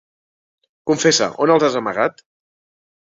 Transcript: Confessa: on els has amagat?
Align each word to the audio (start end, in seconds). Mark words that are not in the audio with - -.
Confessa: 0.91 1.27
on 1.45 1.53
els 1.57 1.65
has 1.67 1.77
amagat? 1.83 2.25